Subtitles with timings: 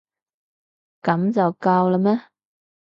[1.03, 2.19] 噉就夠喇咩？